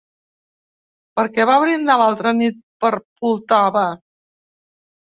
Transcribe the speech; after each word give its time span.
Per 1.19 1.25
què 1.35 1.45
va 1.51 1.59
brindar 1.65 1.99
l'altra 2.03 2.35
nit 2.41 2.59
per 2.87 2.95
Poltava? 3.05 3.87